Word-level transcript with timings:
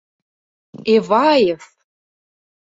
—Эваев!.. 0.95 1.61